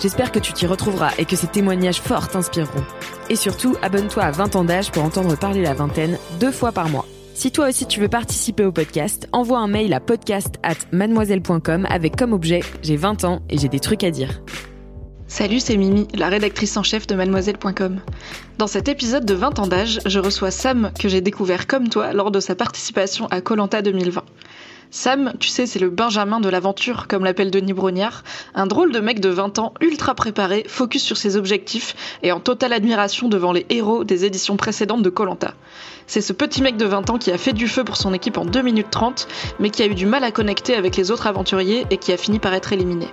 [0.00, 2.84] J'espère que tu t'y retrouveras et que ces témoignages forts t'inspireront.
[3.30, 6.88] Et surtout, abonne-toi à 20 ans d'âge pour entendre parler la vingtaine deux fois par
[6.88, 7.04] mois.
[7.34, 11.86] Si toi aussi tu veux participer au podcast, envoie un mail à podcast at mademoiselle.com
[11.88, 14.40] avec comme objet J'ai 20 ans et j'ai des trucs à dire.
[15.26, 18.00] Salut, c'est Mimi, la rédactrice en chef de mademoiselle.com.
[18.56, 22.12] Dans cet épisode de 20 ans d'âge, je reçois Sam, que j'ai découvert comme toi
[22.12, 24.22] lors de sa participation à Colanta 2020.
[24.90, 29.00] Sam, tu sais, c'est le Benjamin de l'aventure, comme l'appelle Denis Brognard, un drôle de
[29.00, 33.52] mec de 20 ans, ultra préparé, focus sur ses objectifs et en totale admiration devant
[33.52, 35.54] les héros des éditions précédentes de Colanta.
[36.06, 38.38] C'est ce petit mec de 20 ans qui a fait du feu pour son équipe
[38.38, 39.28] en 2 minutes 30,
[39.60, 42.16] mais qui a eu du mal à connecter avec les autres aventuriers et qui a
[42.16, 43.08] fini par être éliminé.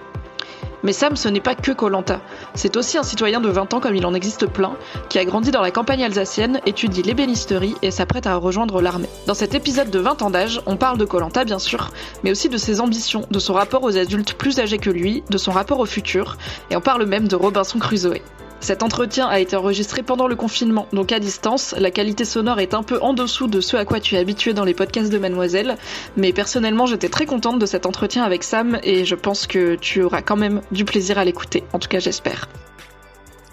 [0.83, 2.21] Mais Sam, ce n'est pas que Colanta.
[2.53, 4.75] C'est aussi un citoyen de 20 ans comme il en existe plein,
[5.09, 9.09] qui a grandi dans la campagne alsacienne, étudie l'ébénisterie et s'apprête à rejoindre l'armée.
[9.25, 11.89] Dans cet épisode de 20 ans d'âge, on parle de Colanta bien sûr,
[12.23, 15.38] mais aussi de ses ambitions, de son rapport aux adultes plus âgés que lui, de
[15.38, 16.38] son rapport au futur,
[16.69, 18.21] et on parle même de Robinson Crusoe.
[18.61, 22.73] Cet entretien a été enregistré pendant le confinement, donc à distance, la qualité sonore est
[22.73, 25.19] un peu en dessous de ce à quoi tu es habitué dans les podcasts de
[25.19, 25.78] Mademoiselle,
[26.18, 30.02] mais personnellement j'étais très contente de cet entretien avec Sam et je pense que tu
[30.02, 32.47] auras quand même du plaisir à l'écouter, en tout cas j'espère.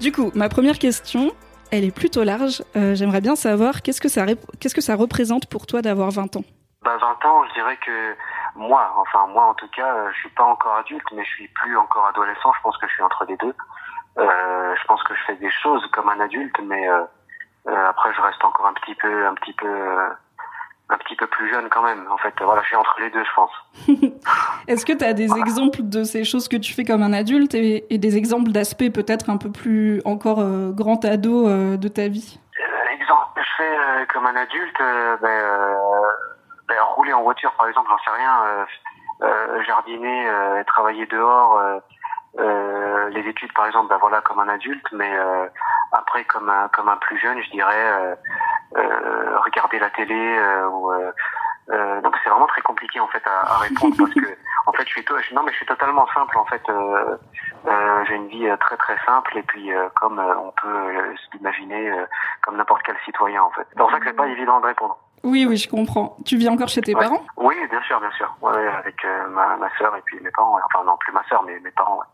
[0.00, 1.32] Du coup, ma première question,
[1.70, 2.62] elle est plutôt large.
[2.76, 4.24] Euh, J'aimerais bien savoir qu'est-ce que ça
[4.60, 6.44] qu'est-ce que ça représente pour toi d'avoir 20 ans?
[6.84, 8.16] Bah 20 ans, je dirais que
[8.56, 11.48] moi, enfin moi en tout cas, euh, je suis pas encore adulte, mais je suis
[11.48, 12.52] plus encore adolescent.
[12.56, 13.54] Je pense que je suis entre les deux.
[14.18, 17.02] Euh, je pense que je fais des choses comme un adulte, mais euh,
[17.68, 19.68] euh, après je reste encore un petit peu, un petit peu,
[20.90, 22.06] un petit peu plus jeune quand même.
[22.10, 23.50] En fait, voilà, je suis entre les deux, je pense.
[24.68, 27.54] Est-ce que tu as des exemples de ces choses que tu fais comme un adulte
[27.54, 31.88] et, et des exemples d'aspects peut-être un peu plus encore euh, grand ado euh, de
[31.88, 32.38] ta vie?
[32.90, 34.78] L'exemple que je fais euh, comme un adulte,
[35.22, 35.78] ben,
[36.68, 38.66] ben, rouler en voiture par exemple, j'en sais rien,
[39.66, 40.28] jardiner,
[40.66, 41.80] travailler dehors.
[43.02, 45.46] Euh, les études par exemple ben voilà comme un adulte mais euh,
[45.92, 48.16] après comme un comme un plus jeune je dirais
[48.76, 50.38] euh, regarder la télé
[50.72, 50.90] ou
[52.02, 54.20] donc c'est vraiment très compliqué en fait à, à répondre parce que
[54.66, 56.62] en fait je suis non mais je suis totalement simple en fait
[58.08, 59.70] j'ai une vie très très simple et puis
[60.00, 61.92] comme on peut s'imaginer
[62.42, 64.98] comme n'importe quel citoyen en fait c'est pour ça que c'est pas évident de répondre
[65.24, 66.16] Oui, oui, je comprends.
[66.26, 67.04] Tu vis encore chez tes Ouais.
[67.04, 67.22] parents?
[67.36, 70.58] Oui bien sûr bien sûr ouais, avec euh, ma ma sœur et puis mes parents
[70.66, 72.06] enfin non plus ma sœur mais mes parents ouais.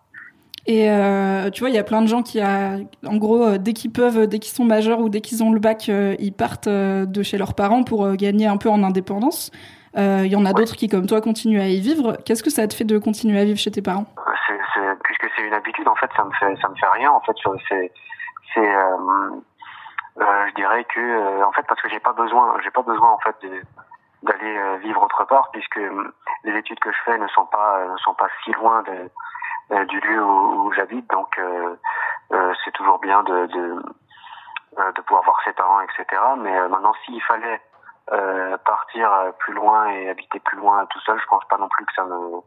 [0.71, 3.59] Et euh, tu vois, il y a plein de gens qui, a, en gros, euh,
[3.59, 6.35] dès qu'ils peuvent, dès qu'ils sont majeurs ou dès qu'ils ont le bac, euh, ils
[6.35, 9.51] partent de chez leurs parents pour gagner un peu en indépendance.
[9.97, 12.19] Euh, Il y en a d'autres qui, comme toi, continuent à y vivre.
[12.27, 14.05] Qu'est-ce que ça te fait de continuer à vivre chez tes parents?
[14.47, 14.59] C'est,
[15.05, 17.11] puisque c'est une habitude, en fait, ça me fait, ça me fait rien.
[17.13, 17.35] En fait,
[17.67, 17.91] c'est,
[18.59, 23.19] euh, je dirais que, en fait, parce que j'ai pas besoin, j'ai pas besoin, en
[23.21, 23.63] fait, de,
[24.23, 25.81] d'aller vivre autre part, puisque
[26.45, 29.09] les études que je fais ne sont pas, ne sont pas si loin de,
[29.71, 31.75] du lieu où, où j'habite, donc euh,
[32.33, 33.83] euh, c'est toujours bien de, de,
[34.79, 36.21] euh, de pouvoir voir ses parents, etc.
[36.39, 37.61] Mais euh, maintenant, s'il fallait
[38.13, 41.69] euh, partir euh, plus loin et habiter plus loin tout seul, je pense pas non
[41.69, 42.41] plus que ça me,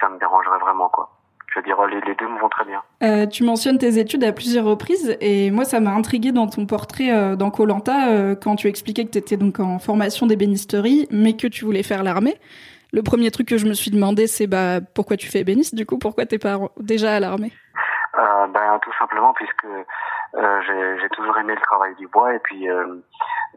[0.00, 1.10] ça me dérangerait vraiment, quoi.
[1.48, 2.82] Je veux dire, les, les deux me vont très bien.
[3.02, 6.66] Euh, tu mentionnes tes études à plusieurs reprises et moi ça m'a intrigué dans ton
[6.66, 11.08] portrait euh, dans Colanta euh, quand tu expliquais que tu étais donc en formation d'ébénisterie
[11.10, 12.36] mais que tu voulais faire l'armée.
[12.92, 15.84] Le premier truc que je me suis demandé c'est bah pourquoi tu fais ébéniste du
[15.86, 17.52] coup pourquoi t'es pas déjà à l'armée?
[18.18, 22.68] Euh, ben, tout simplement puisque euh, j'ai toujours aimé le travail du bois et puis
[22.68, 22.96] euh,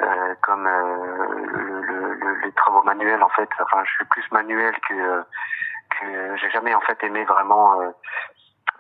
[0.01, 4.23] euh, comme euh, le, le- le- les travaux manuels en fait, enfin je suis plus
[4.31, 5.23] manuel que
[5.99, 7.81] que j'ai jamais en fait aimé vraiment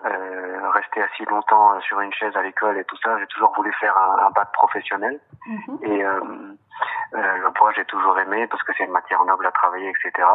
[0.05, 3.17] euh, euh, rester assis longtemps euh, sur une chaise à l'école et tout ça.
[3.19, 5.19] J'ai toujours voulu faire un, un bac professionnel
[5.83, 6.19] et euh,
[7.13, 10.27] euh, le bois j'ai toujours aimé parce que c'est une matière noble à travailler etc.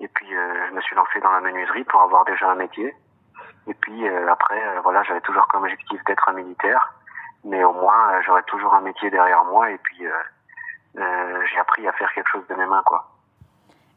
[0.00, 2.94] Et puis je me suis lancé dans la menuiserie pour avoir déjà un métier.
[3.66, 6.94] Et puis après, voilà, j'avais toujours comme objectif d'être un militaire,
[7.44, 9.70] mais au moins j'aurais toujours un métier derrière moi.
[9.70, 10.06] Et puis
[10.94, 13.08] j'ai appris à faire quelque chose de mes mains, quoi.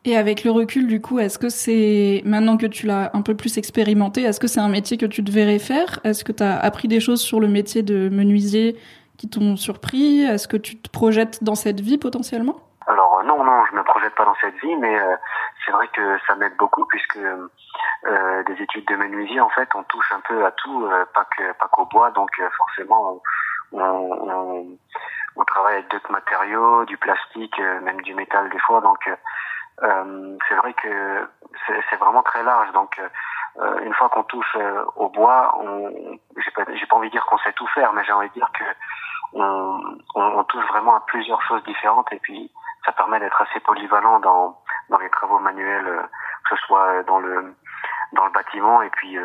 [0.03, 3.35] Et avec le recul, du coup, est-ce que c'est, maintenant que tu l'as un peu
[3.35, 6.57] plus expérimenté, est-ce que c'est un métier que tu devrais faire Est-ce que tu as
[6.57, 8.77] appris des choses sur le métier de menuisier
[9.19, 10.21] qui t'ont surpris?
[10.21, 12.55] Est-ce que tu te projettes dans cette vie potentiellement?
[12.87, 15.15] Alors euh, non, non, je me projette pas dans cette vie, mais euh,
[15.63, 19.83] c'est vrai que ça m'aide beaucoup puisque euh, des études de menuisier, en fait, on
[19.83, 23.21] touche un peu à tout, pas que pas qu'au bois, donc forcément,
[23.71, 24.77] on, on,
[25.35, 29.07] on, travaille avec d'autres matériaux, du plastique, même du métal des fois, donc
[29.83, 31.27] euh, c'est vrai que
[31.89, 32.71] c'est vraiment très large.
[32.73, 32.99] Donc,
[33.59, 35.91] euh, une fois qu'on touche euh, au bois, on,
[36.37, 38.51] j'ai pas, pas envie de dire qu'on sait tout faire, mais j'ai envie de dire
[38.53, 38.63] que
[39.33, 42.51] on, on, touche vraiment à plusieurs choses différentes et puis
[42.85, 47.55] ça permet d'être assez polyvalent dans, dans les travaux manuels, que ce soit dans le
[48.11, 49.17] dans le bâtiment et puis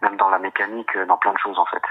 [0.00, 1.82] même dans la mécanique, dans plein de choses en fait.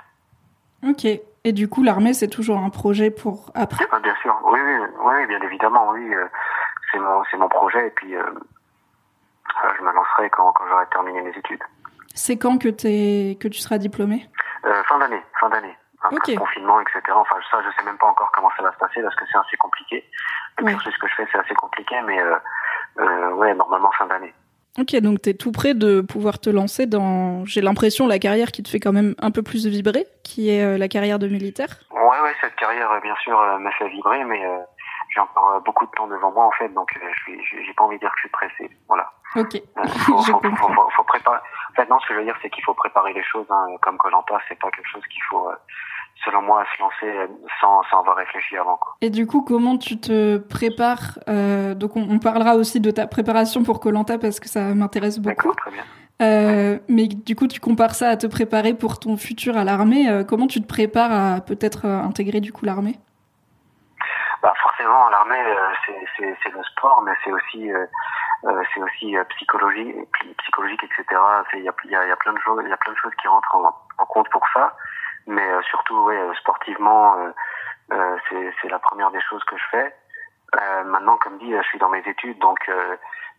[0.89, 1.05] Ok.
[1.45, 3.85] Et du coup, l'armée, c'est toujours un projet pour après?
[3.91, 6.11] Ah, Bien sûr, oui, oui, oui, bien évidemment, oui
[6.93, 8.23] c'est mon, mon projet et puis euh,
[9.77, 11.63] je me lancerai quand, quand j'aurai terminé mes études.
[12.13, 14.29] C'est quand que, es, que tu seras diplômé?
[14.65, 15.75] Euh, Fin d'année, fin d'année.
[16.03, 17.01] Après confinement, etc.
[17.15, 19.37] Enfin, ça, je sais même pas encore comment ça va se passer parce que c'est
[19.37, 20.03] assez compliqué.
[20.57, 20.73] Le ouais.
[20.73, 22.35] cursus que je fais, c'est assez compliqué, mais euh,
[22.99, 24.33] euh, ouais, normalement fin d'année.
[24.77, 28.51] Ok, donc tu es tout près de pouvoir te lancer dans, j'ai l'impression, la carrière
[28.51, 31.27] qui te fait quand même un peu plus vibrer, qui est euh, la carrière de
[31.27, 31.79] militaire?
[31.91, 34.41] Ouais, ouais, cette carrière, bien sûr, me fait vibrer, mais
[35.13, 37.33] j'ai encore euh, beaucoup de temps devant moi en fait, donc euh,
[37.65, 38.77] j'ai pas envie de dire que je suis pressé.
[38.87, 39.11] Voilà.
[39.35, 39.55] Ok.
[39.55, 41.39] Euh, faut, faut, faut, faut, préparer.
[41.71, 43.45] En fait, non, ce que je veux dire, c'est qu'il faut préparer les choses.
[43.49, 43.65] Hein.
[43.81, 45.49] Comme Colanta, c'est pas quelque chose qu'il faut,
[46.25, 47.29] selon moi, se lancer
[47.59, 48.77] sans, sans avoir réfléchi avant.
[48.77, 48.95] Quoi.
[49.01, 53.07] Et du coup, comment tu te prépares euh, Donc, on, on, parlera aussi de ta
[53.07, 55.53] préparation pour Colanta parce que ça m'intéresse beaucoup.
[55.53, 55.83] Très bien.
[56.21, 60.23] Euh, mais du coup, tu compares ça à te préparer pour ton futur à l'armée.
[60.27, 62.97] comment tu te prépares à peut-être intégrer du coup l'armée?
[64.43, 65.69] Bah forcément l'armée euh,
[66.17, 67.85] c'est c'est le sport mais c'est aussi euh,
[68.43, 69.95] euh, c'est aussi psychologie
[70.39, 71.05] psychologique etc
[71.53, 73.13] il y a y y a plein de choses il y a plein de choses
[73.21, 74.75] qui rentrent en, compte pour ça.
[75.27, 77.15] Mais surtout ouais sportivement
[77.89, 79.95] c'est c'est la première des choses que je fais.
[80.85, 82.59] Maintenant comme dit je suis dans mes études donc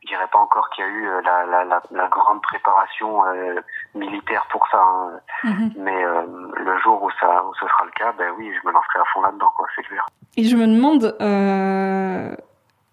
[0.04, 3.60] je dirais pas encore qu'il y a eu la, la, la, la grande préparation euh,
[3.94, 5.20] militaire pour ça, hein.
[5.44, 5.72] mm-hmm.
[5.78, 6.22] mais euh,
[6.56, 9.04] le jour où ça où ce sera le cas, ben oui, je me lancerai à
[9.12, 10.06] fond là-dedans, quoi, c'est clair.
[10.36, 12.34] Et je me demande euh,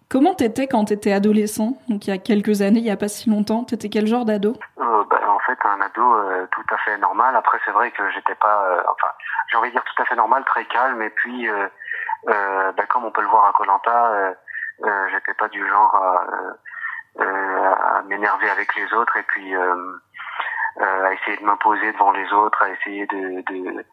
[0.08, 3.08] comment t'étais quand t'étais adolescent, donc il y a quelques années, il y a pas
[3.08, 4.54] si longtemps, t'étais quel genre d'ado?
[4.78, 7.36] Euh, ben, En fait, un ado euh, tout à fait normal.
[7.36, 9.12] Après, c'est vrai que j'étais pas, euh, enfin,
[9.50, 11.46] j'ai envie de dire tout à fait normal, très calme, et puis,
[12.26, 14.34] ben, comme on peut le voir à Colanta,
[15.10, 16.24] j'étais pas du genre à,
[17.18, 22.70] à m'énerver avec les autres, et puis à essayer de m'imposer devant les autres, à
[22.70, 23.84] essayer de, de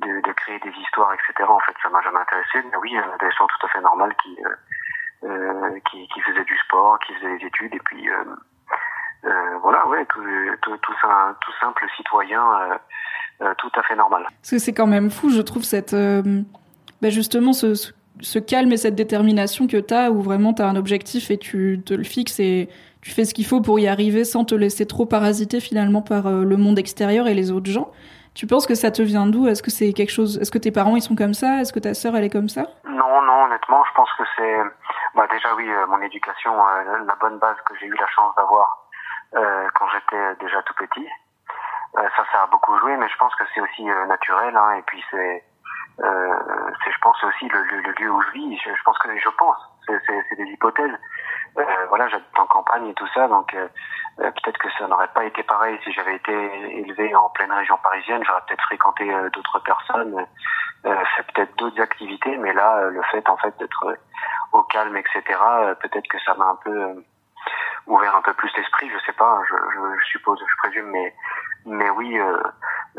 [0.00, 1.48] de, de, créer des histoires, etc.
[1.48, 2.66] En fait, ça m'a jamais intéressé.
[2.70, 6.56] Mais oui, un adolescent tout à fait normal qui, euh, euh, qui, qui faisait du
[6.58, 8.24] sport, qui faisait des études, et puis euh,
[9.24, 10.22] euh voilà, ouais, tout,
[10.62, 12.78] tout, tout, ça, tout simple citoyen, euh,
[13.42, 14.22] euh, tout à fait normal.
[14.22, 17.92] Parce que c'est quand même fou, je trouve, cette, bah justement, ce, ce,
[18.38, 21.82] calme et cette détermination que tu as, où vraiment tu as un objectif et tu
[21.84, 22.68] te le fixes et
[23.02, 26.30] tu fais ce qu'il faut pour y arriver sans te laisser trop parasiter finalement par
[26.30, 27.90] le monde extérieur et les autres gens.
[28.34, 29.48] Tu penses que ça te vient d'où?
[29.48, 31.60] Est-ce que c'est quelque chose Est-ce que tes parents ils sont comme ça?
[31.60, 32.66] Est-ce que ta sœur elle est comme ça?
[32.84, 34.58] Non, non, honnêtement, je pense que c'est
[35.14, 38.34] bah déjà oui, euh, mon éducation, euh, la bonne base que j'ai eu la chance
[38.36, 38.86] d'avoir
[39.34, 41.06] euh, quand j'étais déjà tout petit.
[41.98, 44.56] Euh, ça, ça beaucoup joué, mais je pense que c'est aussi euh, naturel.
[44.56, 45.44] Hein, et puis c'est,
[46.00, 48.58] c'est, je pense aussi le, lieu où je vis.
[48.58, 50.96] Je, pense que je pense, c'est des hypothèses.
[51.88, 53.54] voilà, j'habite en campagne et tout ça, donc
[54.20, 56.32] euh, peut-être que ça n'aurait pas été pareil si j'avais été
[56.78, 58.22] élevé en pleine région parisienne.
[58.24, 60.26] J'aurais peut-être fréquenté euh, d'autres personnes,
[60.84, 63.96] euh, fait peut-être d'autres activités, mais là, le fait en fait d'être
[64.52, 65.22] au calme, etc.
[65.80, 67.04] peut-être que ça m'a un peu
[67.86, 68.90] ouvert un peu plus l'esprit.
[68.90, 71.14] Je sais pas, je, je, suppose, je présume, mais
[71.64, 72.18] mais oui.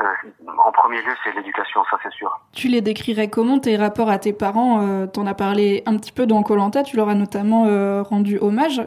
[0.00, 2.40] En premier lieu, c'est l'éducation, ça c'est sûr.
[2.52, 6.26] Tu les décrirais comment tes rapports à tes parents T'en as parlé un petit peu
[6.26, 7.64] dans Colanta, tu leur as notamment
[8.02, 8.82] rendu hommage.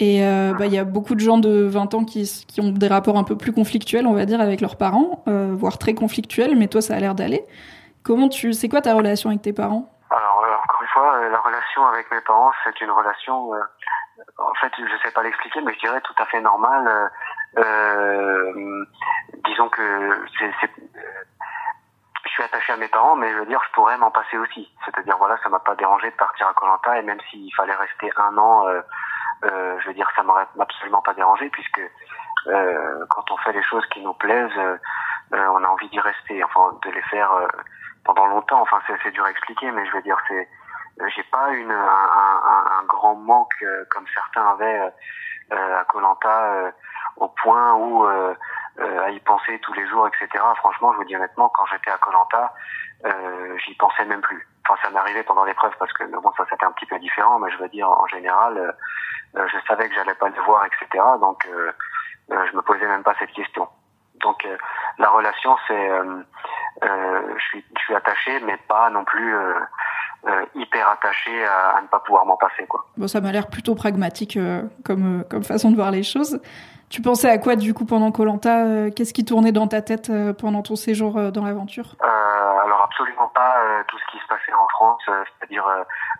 [0.00, 2.70] Et euh, bah, il y a beaucoup de gens de 20 ans qui, qui, ont
[2.70, 5.94] des rapports un peu plus conflictuels, on va dire, avec leurs parents, euh, voire très
[5.94, 7.44] conflictuels, mais toi, ça a l'air d'aller.
[8.04, 9.90] Comment tu, c'est quoi ta relation avec tes parents?
[10.10, 13.58] Alors, euh, encore une fois, euh, la relation avec mes parents, c'est une relation, euh,
[14.38, 17.10] en fait, je sais pas l'expliquer, mais je dirais tout à fait normale.
[19.44, 20.52] Disons que c'est,
[22.24, 24.70] je suis attaché à mes parents, mais je veux dire, je pourrais m'en passer aussi.
[24.84, 28.10] C'est-à-dire, voilà, ça m'a pas dérangé de partir à Colanta, et même s'il fallait rester
[28.16, 28.66] un an
[29.42, 31.80] je veux dire, ça m'aurait absolument pas dérangé puisque
[32.44, 34.78] quand on fait les choses qui nous plaisent,
[35.32, 37.30] on a envie d'y rester, enfin de les faire
[38.04, 38.62] pendant longtemps.
[38.62, 40.48] Enfin, c'est dur à expliquer, mais je veux dire, c'est
[41.14, 44.92] j'ai pas une un, un, un, grand manque comme certains avaient
[45.50, 46.72] à Colanta
[47.18, 48.06] au point où
[48.80, 50.44] euh, à y penser tous les jours, etc.
[50.56, 52.54] Franchement, je vous dis honnêtement, quand j'étais à Colanta,
[53.04, 54.46] euh, j'y pensais même plus.
[54.68, 57.50] Enfin, ça m'arrivait pendant l'épreuve parce que bon, ça c'était un petit peu différent, mais
[57.50, 58.56] je veux dire en général,
[59.36, 61.04] euh, je savais que j'allais pas le voir, etc.
[61.20, 61.72] Donc, euh,
[62.28, 63.68] je me posais même pas cette question.
[64.20, 64.46] Donc,
[64.98, 65.90] la relation, c'est,
[66.82, 69.34] je suis, je suis attaché, mais pas non plus.
[70.56, 72.84] hyper attaché à, à, ne pas pouvoir m'en passer quoi.
[72.96, 74.36] Bon, ça m'a l'air plutôt pragmatique
[74.84, 76.40] comme comme façon de voir les choses.
[76.90, 80.08] Tu pensais à quoi du coup pendant Colanta euh, Qu'est-ce qui tournait dans ta tête
[80.08, 81.96] euh, pendant ton séjour euh, dans l'aventure?
[82.00, 83.54] Alors absolument pas
[83.86, 85.64] tout ce qui se passait en France, c'est-à-dire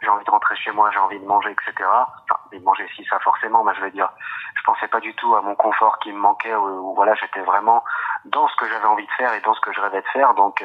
[0.01, 1.73] j'ai envie de rentrer chez moi, j'ai envie de manger, etc.
[1.89, 4.09] Enfin, de manger si ça forcément, mais je veux dire,
[4.55, 6.55] je pensais pas du tout à mon confort qui me manquait.
[6.55, 7.85] Ou, voilà, j'étais vraiment
[8.27, 10.33] dans ce que j'avais envie de faire et dans ce que je rêvais de faire,
[10.35, 10.65] donc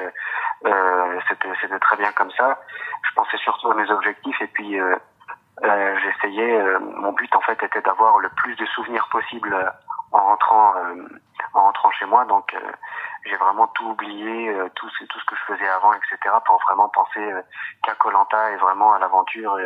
[1.28, 2.60] c'était très bien comme ça.
[3.10, 4.78] Je pensais surtout à mes objectifs et puis
[5.62, 6.80] j'essayais.
[6.80, 9.74] mon but en fait était d'avoir le plus de souvenirs possible
[10.14, 11.08] en rentrant euh,
[11.54, 12.26] en rentrant chez moi.
[12.26, 12.60] Donc euh,
[13.26, 16.18] j'ai vraiment tout oublié, euh, tout, tout ce que je faisais avant, etc.
[16.46, 17.22] pour vraiment penser
[17.84, 19.58] qu'à Colanta et vraiment à l'aventure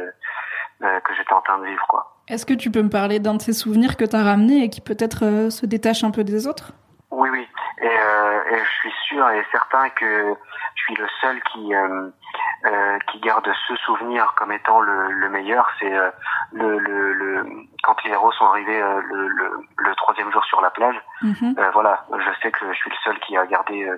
[0.80, 1.86] que j'étais en train de vivre.
[1.88, 2.16] quoi.
[2.27, 4.70] Est-ce que tu peux me parler d'un de ces souvenirs que tu as ramené et
[4.70, 6.74] qui peut-être se détache un peu des autres?
[7.17, 7.47] Oui, oui.
[7.81, 10.36] Et, et, je suis sûr et certain que
[10.75, 15.67] je suis le seul qui euh, qui garde ce souvenir comme étant le, le meilleur,
[15.79, 16.12] c'est euh,
[16.51, 17.45] le, le, le,
[17.83, 21.01] quand les héros sont arrivés euh, le, le, le, troisième jour sur la plage.
[21.24, 21.55] Mhm.
[21.74, 23.89] voilà, je sais que je suis le seul qui a gardé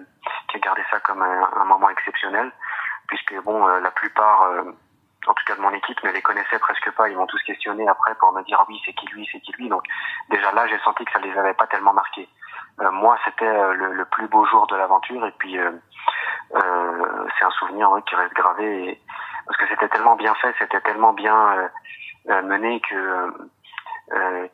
[0.47, 2.51] qui a gardé ça comme un, un moment exceptionnel,
[3.07, 4.43] puisque bon, la plupart
[5.27, 7.09] en tout cas de mon équipe, ne les connaissaient presque pas.
[7.09, 9.67] Ils m'ont tous questionné après pour me dire oui c'est qui lui, c'est qui lui.
[9.69, 9.83] Donc
[10.29, 12.27] déjà là j'ai senti que ça les avait pas tellement marqués.
[12.81, 15.71] Euh, moi c'était le, le, plus beau jour de l'aventure et puis euh,
[16.55, 18.99] euh, c'est un souvenir qui reste gravé et,
[19.45, 21.67] parce que c'était tellement bien fait, c'était tellement bien euh,
[22.29, 23.49] euh, mené que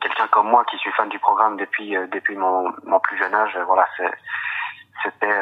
[0.00, 3.58] quelqu'un comme moi qui suis fan du programme depuis depuis mon, mon plus jeune âge,
[3.66, 3.86] voilà,
[5.02, 5.32] c'était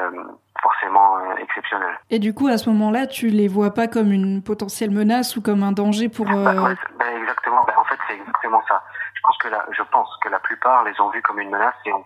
[0.63, 1.99] forcément exceptionnel.
[2.11, 5.43] Et du coup, à ce moment-là, tu les vois pas comme une potentielle menace ou
[5.43, 6.27] comme un danger pour.
[6.27, 6.55] Bah,
[6.97, 7.65] ben exactement.
[7.65, 8.85] Ben, en fait, c'est exactement ça.
[9.15, 11.75] Je pense que la, je pense que la plupart les ont vus comme une menace
[11.85, 12.05] et ont,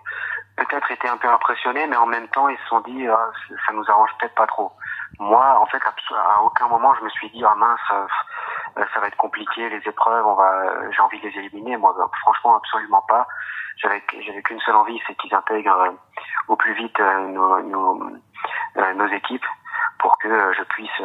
[0.65, 3.31] peut-être été un peu impressionnés, mais en même temps, ils se sont dit, ah,
[3.67, 4.73] ça nous arrange peut-être pas trop.
[5.19, 9.09] Moi, en fait, à aucun moment, je me suis dit, ah mince, euh, ça va
[9.09, 11.77] être compliqué, les épreuves, on va, j'ai envie de les éliminer.
[11.77, 13.27] Moi, franchement, absolument pas.
[13.79, 15.91] J'avais, j'avais qu'une seule envie, c'est qu'ils intègrent euh,
[16.49, 18.11] au plus vite euh, nos, nos,
[18.95, 19.47] nos équipes
[19.99, 21.03] pour que je puisse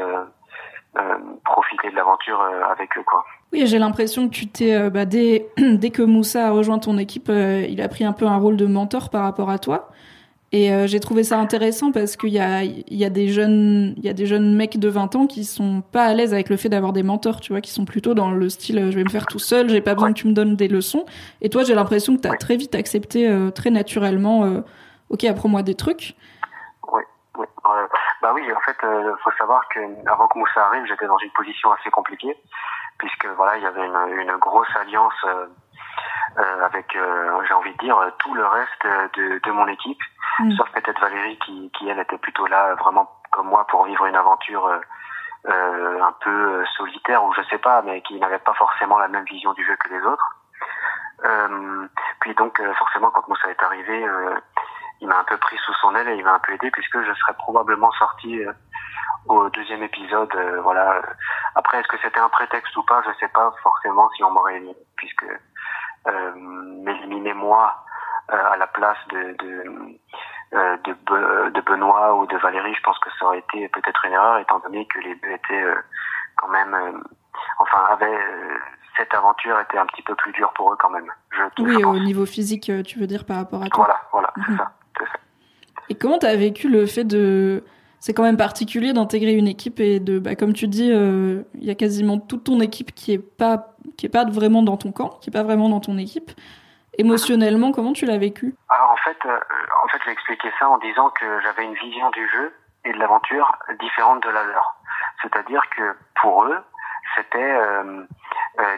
[1.44, 3.24] profiter de l'aventure avec eux, quoi.
[3.54, 6.98] Oui, j'ai l'impression que tu t'es, euh, bah, dès, dès que Moussa a rejoint ton
[6.98, 9.92] équipe, euh, il a pris un peu un rôle de mentor par rapport à toi.
[10.52, 13.94] Et euh, j'ai trouvé ça intéressant parce qu'il y a, il y, a des jeunes,
[13.98, 16.50] il y a des jeunes mecs de 20 ans qui sont pas à l'aise avec
[16.50, 19.04] le fait d'avoir des mentors, tu vois, qui sont plutôt dans le style je vais
[19.04, 21.06] me faire tout seul, j'ai pas besoin que tu me donnes des leçons.
[21.42, 24.48] Et toi, j'ai l'impression que tu as très vite accepté, très naturellement,
[25.10, 26.16] ok, apprends-moi des trucs.
[26.92, 27.02] Oui,
[27.40, 27.46] oui.
[28.24, 31.32] Bah oui, en fait, il faut savoir que avant que Moussa arrive, j'étais dans une
[31.32, 32.36] position assez compliquée
[32.98, 35.48] puisque voilà, il y avait une, une grosse alliance euh,
[36.38, 40.02] euh avec, euh, j'ai envie de dire, tout le reste de, de mon équipe,
[40.40, 40.52] mm.
[40.56, 44.16] sauf peut-être Valérie qui, qui, elle, était plutôt là vraiment comme moi pour vivre une
[44.16, 44.68] aventure
[45.48, 49.26] euh, un peu solitaire, ou je sais pas, mais qui n'avait pas forcément la même
[49.26, 50.38] vision du jeu que les autres.
[52.22, 54.06] puis donc, forcément, quand Moussa est arrivé,
[55.02, 57.02] il m'a un peu pris sous son aile et il m'a un peu aidé, puisque
[57.02, 58.42] je serais probablement sorti
[59.28, 60.34] au deuxième épisode.
[60.36, 61.02] Euh, voilà.
[61.56, 63.02] Après, est-ce que c'était un prétexte ou pas?
[63.06, 65.26] Je sais pas forcément si on m'aurait aimé, puisque
[66.08, 67.84] euh, m'éliminer moi
[68.32, 70.00] euh, à la place de de,
[70.54, 74.14] euh, de, de Benoît ou de Valérie, je pense que ça aurait été peut-être une
[74.14, 75.66] erreur, étant donné que les deux étaient
[76.36, 77.04] quand même,
[77.60, 78.20] enfin, avaient
[78.98, 81.12] cette aventure était un petit peu plus dure pour eux quand même.
[81.32, 83.86] Je, oui, au niveau physique, tu veux dire par rapport à toi.
[83.86, 84.58] Voilà, voilà, c'est mhm.
[84.58, 84.72] ça.
[85.94, 87.64] Et comment tu as vécu le fait de
[88.00, 91.66] c'est quand même particulier d'intégrer une équipe et de, bah, comme tu dis, euh, il
[91.66, 94.92] y a quasiment toute ton équipe qui est pas, qui est pas vraiment dans ton
[94.92, 96.32] camp, qui est pas vraiment dans ton équipe.
[96.98, 98.56] Émotionnellement, comment tu l'as vécu?
[98.70, 99.38] Alors en fait, euh,
[99.86, 102.52] en fait, j'ai expliqué ça en disant que j'avais une vision du jeu
[102.86, 104.76] et de l'aventure différente de la leur.
[105.22, 106.58] C'est-à-dire que pour eux,
[107.16, 108.04] c'était euh,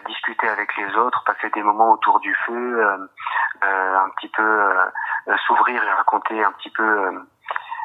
[0.05, 3.07] discuter avec les autres, passer des moments autour du feu,
[3.61, 4.73] un petit peu
[5.45, 7.25] s'ouvrir et raconter un petit peu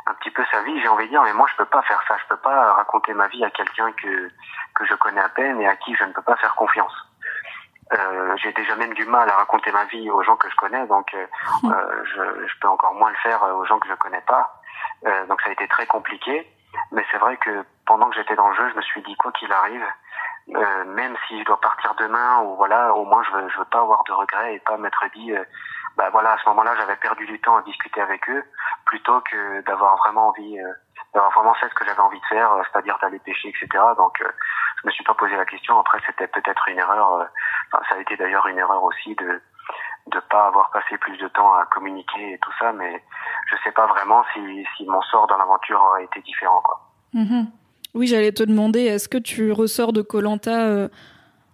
[0.06, 2.02] un petit peu sa vie, j'ai envie de dire, mais moi je peux pas faire
[2.08, 4.30] ça, je peux pas raconter ma vie à quelqu'un que
[4.74, 6.94] que je connais à peine et à qui je ne peux pas faire confiance.
[7.92, 10.86] Euh, j'ai déjà même du mal à raconter ma vie aux gens que je connais,
[10.86, 11.26] donc euh,
[11.64, 14.60] euh je, je, peux encore moins le faire aux gens que je connais pas.
[15.06, 16.46] Euh, donc ça a été très compliqué.
[16.92, 19.32] Mais c'est vrai que pendant que j'étais dans le jeu, je me suis dit quoi
[19.32, 19.84] qu'il arrive,
[20.54, 23.80] euh, même si je dois partir demain ou voilà, au moins je veux, veux pas
[23.80, 25.44] avoir de regrets et pas m'être dit, euh,
[25.96, 28.44] bah voilà, à ce moment-là, j'avais perdu du temps à discuter avec eux
[28.86, 30.72] plutôt que d'avoir vraiment envie, euh,
[31.14, 33.68] d'avoir vraiment fait ce que j'avais envie de faire, euh, c'est-à-dire d'aller pêcher, etc.
[33.96, 34.30] Donc, euh,
[34.80, 35.78] je me suis pas posé la question.
[35.78, 37.28] Après, c'était peut-être une erreur.
[37.72, 39.42] Ça a été d'ailleurs une erreur aussi de
[40.06, 43.04] de pas avoir passé plus de temps à communiquer et tout ça, mais
[43.46, 46.80] je sais pas vraiment si, si mon sort dans l'aventure aurait été différent, quoi.
[47.14, 47.46] Mm-hmm.
[47.94, 50.88] Oui, j'allais te demander, est-ce que tu ressors de Colanta euh,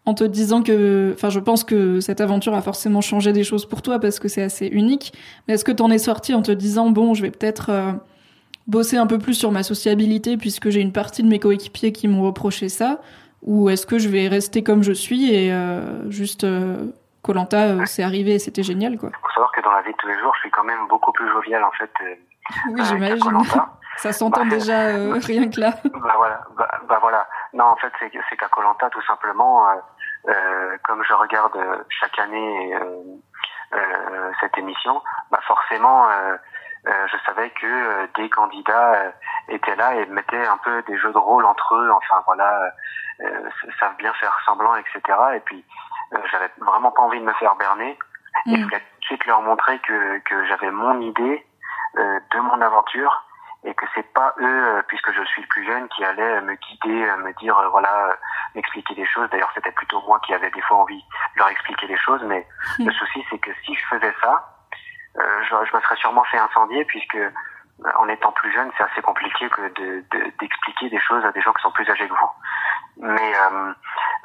[0.05, 3.67] en te disant que, enfin, je pense que cette aventure a forcément changé des choses
[3.67, 5.13] pour toi parce que c'est assez unique.
[5.49, 7.93] Mais est-ce que t'en es sorti en te disant bon, je vais peut-être euh,
[8.67, 12.07] bosser un peu plus sur ma sociabilité puisque j'ai une partie de mes coéquipiers qui
[12.07, 13.01] m'ont reproché ça,
[13.43, 16.47] ou est-ce que je vais rester comme je suis et euh, juste
[17.23, 19.11] Colanta, c'est arrivé et c'était génial, quoi.
[19.23, 21.13] Faut savoir que dans la vie de tous les jours, je suis quand même beaucoup
[21.13, 21.91] plus jovial en fait.
[22.73, 23.39] oui, j'imagine.
[23.97, 25.73] Ça s'entend bah, déjà euh, rien que là.
[25.85, 27.27] Bah voilà, bah, bah, voilà.
[27.57, 29.75] Non, en fait, c'est qu'à Colanta, tout simplement, euh,
[30.29, 32.77] euh, comme je regarde chaque année
[33.73, 36.09] euh, cette émission, bah forcément,
[36.85, 39.13] je savais que des candidats
[39.49, 41.91] étaient là et mettaient un peu des jeux de rôle entre eux.
[41.91, 42.71] Enfin voilà,
[43.81, 45.01] savent bien faire semblant, etc.
[45.35, 45.65] Et puis,
[46.31, 47.99] j'avais vraiment pas envie de me faire berner.
[48.47, 48.57] Et mm.
[48.57, 51.47] je voulais tout de suite leur montrer que que j'avais mon idée
[51.97, 53.26] de mon aventure
[53.67, 56.55] et que c'est pas eux, euh, puisque je suis le plus jeune, qui allaient me
[56.55, 58.17] guider, euh, me dire euh, voilà,
[58.55, 59.29] m'expliquer des choses.
[59.31, 61.03] D'ailleurs, c'était plutôt moi qui avais des fois envie
[61.35, 62.47] de leur expliquer des choses, mais
[62.79, 62.87] hmm.
[62.87, 64.53] le souci c'est que si je faisais ça,
[65.17, 67.19] je, je, me serais sûrement fait incendier, puisque
[67.99, 69.69] en étant plus jeune, c'est assez compliqué que
[70.39, 72.31] d'expliquer de, des choses à des gens qui sont plus âgés que vous.
[72.99, 73.33] Mais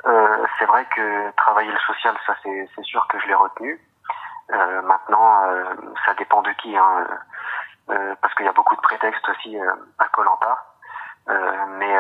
[0.06, 3.80] euh, c'est vrai que travailler le social, ça c'est sûr que je l'ai retenu.
[4.84, 5.44] Maintenant,
[6.06, 6.76] ça dépend de qui.
[6.76, 7.08] Hein.
[7.90, 10.58] Euh, parce qu'il y a beaucoup de prétextes aussi euh, à Colanta.
[11.30, 11.94] Euh, mais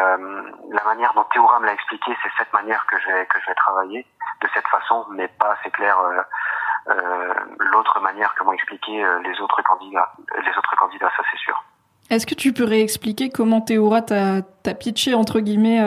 [0.72, 3.46] la manière dont Théora me l'a expliqué, c'est cette manière que je vais que je
[3.46, 4.06] vais travailler
[4.42, 5.96] de cette façon, mais pas c'est clair
[7.60, 10.12] l'autre manière que m'ont expliqué les autres candidats.
[10.44, 11.64] Les autres candidats, ça c'est sûr.
[12.10, 15.82] Est-ce que tu peux réexpliquer comment Théora t'a pitché entre guillemets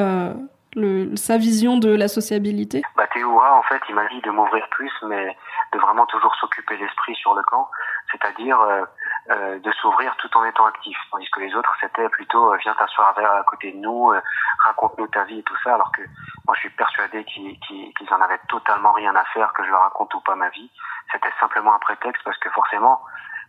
[0.76, 2.82] le, sa vision de la sociabilité?
[2.96, 5.36] Bah, Théora, en fait, il m'a dit de m'ouvrir plus, mais
[5.74, 7.68] de vraiment toujours s'occuper l'esprit sur le camp,
[8.12, 8.84] c'est-à-dire euh,
[9.30, 10.96] euh, de s'ouvrir tout en étant actif.
[11.10, 14.20] Tandis que les autres, c'était plutôt euh, viens t'asseoir à côté de nous, euh,
[14.64, 16.02] raconte-nous ta vie et tout ça, alors que
[16.46, 19.80] moi je suis persuadé qu'ils qu en avaient totalement rien à faire que je leur
[19.80, 20.70] raconte ou pas ma vie.
[21.12, 23.00] C'était simplement un prétexte parce que forcément,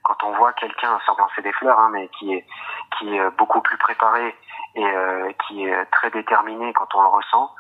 [0.04, 2.46] quand on voit quelqu'un sans des fleurs, hein, mais qui est
[2.98, 4.36] qui est beaucoup plus préparé
[4.76, 7.54] et euh, qui est très déterminé quand on le ressent,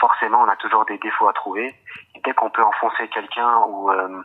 [0.00, 1.74] forcément on a toujours des défauts à trouver.
[2.14, 4.22] Et dès qu'on peut enfoncer quelqu'un ou euh,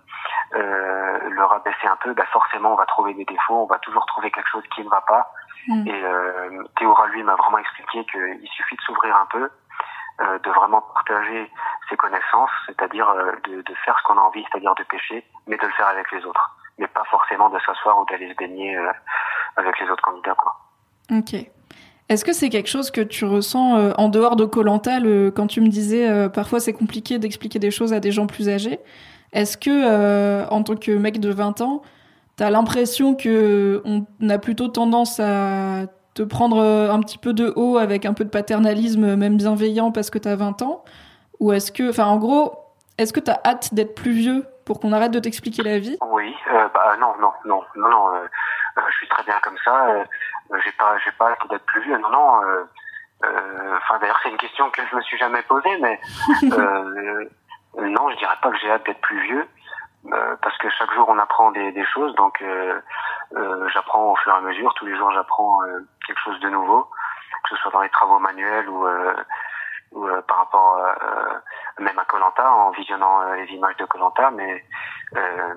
[0.56, 4.06] euh, le rabaisser un peu, bah forcément on va trouver des défauts, on va toujours
[4.06, 5.32] trouver quelque chose qui ne va pas.
[5.68, 5.88] Mm.
[5.88, 9.50] Et euh, Théora lui m'a vraiment expliqué qu'il suffit de s'ouvrir un peu,
[10.22, 11.52] euh, de vraiment partager
[11.90, 13.14] ses connaissances, c'est-à-dire
[13.46, 16.12] de, de, faire ce qu'on a envie, c'est-à-dire de pêcher, mais de le faire avec
[16.12, 18.78] les autres, mais pas forcément de s'asseoir ou d'aller se baigner
[19.58, 20.36] avec les autres candidats.
[20.36, 20.56] Quoi.
[21.12, 21.36] Ok.
[22.14, 25.00] Est-ce que c'est quelque chose que tu ressens euh, en dehors de Colanta
[25.36, 28.50] quand tu me disais euh, parfois c'est compliqué d'expliquer des choses à des gens plus
[28.50, 28.80] âgés
[29.32, 31.82] Est-ce que euh, en tant que mec de 20 ans,
[32.36, 37.78] t'as l'impression que on a plutôt tendance à te prendre un petit peu de haut
[37.78, 40.84] avec un peu de paternalisme, même bienveillant parce que t'as 20 ans?
[41.40, 42.54] Ou est-ce que, enfin en gros,
[43.00, 45.98] est-ce que t'as hâte d'être plus vieux pour qu'on arrête de t'expliquer la vie?
[46.12, 46.32] Oui,
[46.76, 48.12] bah non, non, non, non, non.
[48.76, 50.04] Je suis très bien comme ça euh,
[50.64, 52.64] j'ai pas j'ai pas hâte d'être plus vieux non non euh,
[53.26, 56.00] euh, enfin d'ailleurs c'est une question que je me suis jamais posée mais
[57.78, 59.48] non je dirais pas que j'ai hâte d'être plus vieux
[60.42, 62.44] parce que chaque jour on apprend des, des choses donc
[63.74, 65.60] j'apprends au fur et à mesure tous les jours j'apprends
[66.06, 66.90] quelque chose de nouveau
[67.44, 68.86] que ce soit dans les travaux manuels ou
[69.94, 70.78] ou par rapport
[71.80, 74.64] même à Colanta en visionnant les images de Colanta mais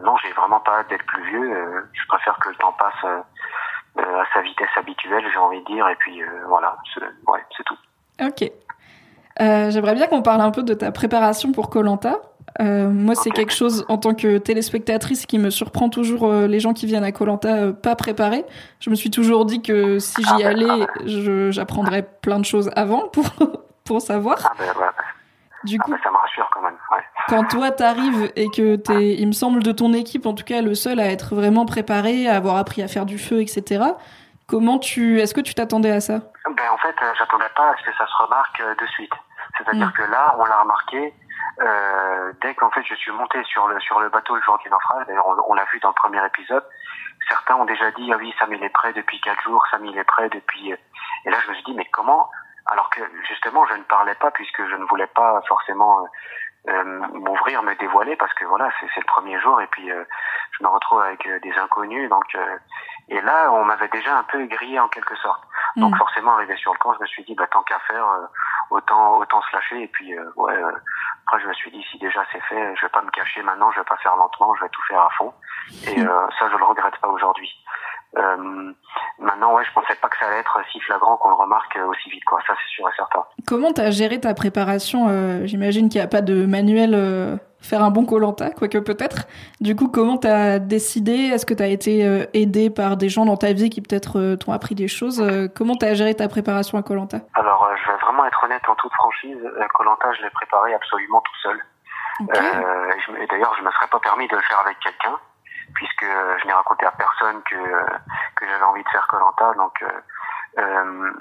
[0.03, 3.25] non j'ai vraiment pas hâte d'être plus vieux je préfère que le temps passe
[3.99, 5.89] euh, à sa vitesse habituelle, j'ai envie de dire.
[5.89, 6.77] Et puis euh, voilà,
[7.57, 7.77] c'est tout.
[8.23, 8.51] Ok.
[9.41, 12.21] Euh, J'aimerais bien qu'on parle un peu de ta préparation pour Colanta.
[12.61, 16.73] Euh, moi, c'est quelque chose en tant que téléspectatrice qui me surprend toujours les gens
[16.73, 18.45] qui viennent à Colanta pas préparés.
[18.81, 22.45] Je me suis toujours dit que si j'y ah, ben, allais, ah, j'apprendrais plein de
[22.45, 23.25] choses avant pour
[23.85, 24.39] pour savoir.
[24.45, 24.73] Ah, ben,
[25.67, 26.77] du coup, ça me rassure quand même.
[26.91, 27.05] Ouais.
[27.29, 30.63] Quand toi t'arrives et que t'es, il me semble de ton équipe en tout cas
[30.63, 33.85] le seul à être vraiment préparé, à avoir appris à faire du feu, etc.
[34.49, 36.21] Comment tu, est-ce que tu t'attendais à ça?
[36.49, 39.13] Ben en fait, euh, j'attendais pas à ce que ça se remarque euh, de suite.
[39.59, 39.93] C'est-à-dire mm.
[39.93, 41.13] que là, on l'a remarqué
[41.61, 44.69] euh, dès qu'en fait je suis monté sur le sur le bateau le jour du
[44.69, 46.63] naufrage, d'ailleurs on, on l'a vu dans le premier épisode,
[47.29, 49.97] certains ont déjà dit ah oui Sam il est prêt depuis quatre jours, Sam il
[49.97, 52.29] est prêt depuis et là je me suis dit mais comment
[52.69, 56.07] alors que justement je ne parlais pas puisque je ne voulais pas forcément
[56.69, 60.05] euh, m'ouvrir, me dévoiler parce que voilà c'est le premier jour et puis euh,
[60.59, 62.09] je me retrouve avec euh, des inconnus.
[62.09, 62.59] Donc euh,
[63.09, 65.43] et là on m'avait déjà un peu grillé en quelque sorte.
[65.77, 65.99] Donc Mm.
[65.99, 68.27] forcément arrivé sur le camp je me suis dit bah tant qu'à faire euh,
[68.71, 70.73] autant autant se lâcher et puis euh, ouais euh,
[71.27, 73.71] après je me suis dit si déjà c'est fait je vais pas me cacher maintenant
[73.73, 75.33] je vais pas faire lentement je vais tout faire à fond.
[75.87, 77.53] Et euh, ça je le regrette pas aujourd'hui
[78.17, 78.73] euh,
[79.19, 81.87] maintenant ouais je pensais pas que ça allait être si flagrant qu'on le remarque euh,
[81.87, 82.39] aussi vite quoi.
[82.47, 83.25] Ça c'est sûr et certain.
[83.47, 87.83] Comment t'as géré ta préparation euh, J'imagine qu'il n'y a pas de manuel euh, faire
[87.83, 89.27] un bon Colanta, quoique peut-être.
[89.61, 91.13] Du coup, comment t'as décidé?
[91.13, 94.37] Est-ce que t'as été euh, aidé par des gens dans ta vie qui peut-être euh,
[94.37, 95.21] t'ont appris des choses?
[95.21, 98.63] Euh, Comment t'as géré ta préparation à Colanta alors euh, je vais vraiment être honnête
[98.69, 99.39] en toute franchise
[99.75, 101.59] Colanta je l'ai préparé absolument tout seul.
[102.21, 102.35] Ok.
[102.37, 104.79] Euh, et je me- et d'ailleurs, je me serais pas permis de le faire avec
[104.81, 105.17] quelqu'un,
[105.77, 107.57] puisque euh, je n'ai raconté à personne que
[108.37, 109.55] que j'avais envie de faire Colanta.
[109.55, 110.01] Donc, euh,
[110.59, 111.13] euh,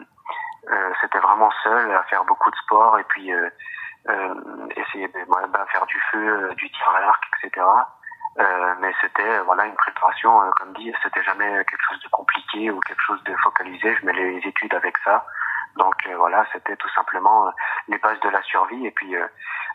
[0.72, 3.50] euh, c'était vraiment seul à faire beaucoup de sport et puis euh,
[4.10, 4.36] euh,
[4.76, 7.66] essayer de ouais, bah, faire du feu, euh, du tir à l'arc, etc.
[8.38, 12.10] Euh, mais c'était euh, voilà une préparation, euh, comme dit, c'était jamais quelque chose de
[12.10, 13.96] compliqué ou quelque chose de focalisé.
[13.96, 15.26] Je mets les études avec ça.
[15.76, 17.52] Donc euh, voilà, c'était tout simplement euh,
[17.88, 18.86] les bases de la survie.
[18.86, 19.28] Et puis euh,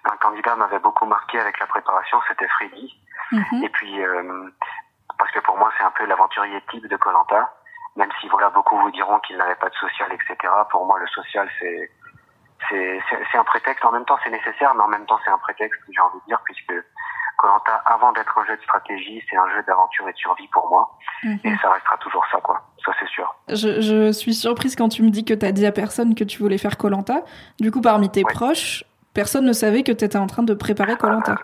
[0.04, 2.96] un candidat m'avait beaucoup marqué avec la préparation, c'était Freddy.
[3.32, 3.64] Mhm.
[3.64, 4.50] Et puis euh,
[5.18, 7.54] parce que pour moi c'est un peu l'aventurier type de Colanta.
[7.96, 10.36] Même si voilà beaucoup vous diront qu'il n'avait pas de social, etc.
[10.70, 11.90] Pour moi le social c'est
[12.68, 13.84] c'est c'est c'est un prétexte.
[13.84, 15.80] En même temps c'est nécessaire, mais en même temps c'est un prétexte.
[15.90, 16.72] J'ai envie de dire puisque
[17.40, 20.68] Colanta avant d'être un jeu de stratégie, c'est un jeu d'aventure et de survie pour
[20.68, 20.90] moi.
[21.24, 21.38] Mhm.
[21.44, 22.60] Et ça restera toujours ça quoi.
[22.84, 23.34] Ça c'est sûr.
[23.48, 26.38] Je, je suis surprise quand tu me dis que t'as dit à personne que tu
[26.42, 27.22] voulais faire Colanta.
[27.58, 28.32] Du coup, parmi tes Ouais.
[28.32, 31.34] proches, personne ne savait que t'étais en train de préparer Colanta.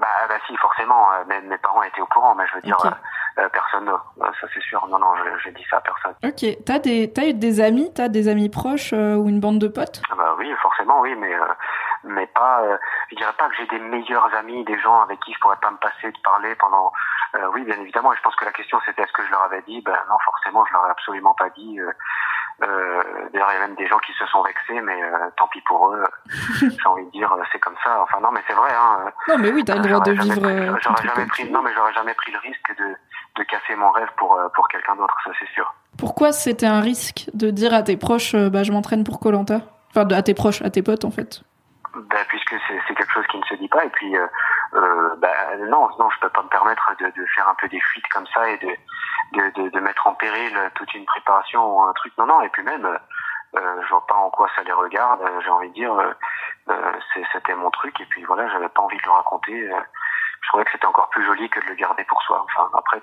[0.00, 2.76] Bah, bah si, forcément, euh, mes, mes parents étaient au courant, mais je veux dire,
[2.78, 2.86] Ok.
[2.86, 3.88] euh, euh, personne.
[3.88, 4.86] Euh, ça c'est sûr.
[4.88, 6.14] Non, non, je, je dis ça à personne.
[6.22, 6.64] Ok.
[6.66, 9.68] T'as des, t'as eu des amis, t'as des amis proches euh, ou une bande de
[9.68, 10.02] potes?
[10.10, 11.44] Ah bah oui, forcément, oui, mais euh,
[12.06, 12.62] mais pas.
[12.62, 12.76] Euh,
[13.10, 15.70] je dirais pas que j'ai des meilleurs amis, des gens avec qui je pourrais pas
[15.70, 16.92] me passer de parler pendant.
[17.34, 18.12] Euh, oui, bien évidemment.
[18.12, 19.80] Et je pense que la question c'était est-ce que je leur avais dit?
[19.82, 21.80] Ben non, forcément, je leur ai absolument pas dit.
[21.80, 21.92] Euh,
[22.62, 24.98] euh, D'ailleurs, il y a même des gens qui se sont vexés, mais
[25.36, 26.04] tant pis pour eux.
[26.60, 28.00] j'ai envie de dire, c'est comme ça.
[28.02, 28.70] Enfin non, mais c'est vrai.
[28.72, 30.78] Hein, Non, mais oui, t'as le droit de vivre.
[30.80, 31.50] J'aurais jamais pris.
[31.50, 32.96] Non, mais j'aurais jamais pris le risque de
[33.36, 35.14] de casser mon rêve pour pour quelqu'un d'autre.
[35.24, 35.74] Ça c'est sûr.
[35.98, 39.60] Pourquoi c'était un risque de dire à tes proches, bah, je m'entraîne pour Colanta
[39.96, 41.42] Enfin, à tes proches, à tes potes, en fait.
[41.96, 44.26] Ben, puisque c'est quelque chose qui ne se dit pas et puis euh,
[44.74, 45.30] euh, ben,
[45.70, 48.26] non non je peux pas me permettre de, de faire un peu des fuites comme
[48.26, 48.68] ça et de
[49.32, 52.12] de, de de mettre en péril toute une préparation ou un truc.
[52.18, 55.40] Non non et puis même euh, je vois pas en quoi ça les regarde euh,
[55.42, 56.92] j'ai envie de dire euh,
[57.32, 59.70] c'était mon truc et puis voilà j'avais pas envie de le raconter
[60.42, 62.44] je trouvais que c'était encore plus joli que de le garder pour soi.
[62.44, 63.00] Enfin après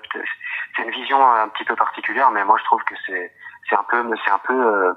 [0.76, 3.32] c'est une vision un petit peu particulière mais moi je trouve que c'est
[3.68, 4.94] c'est un peu c'est un peu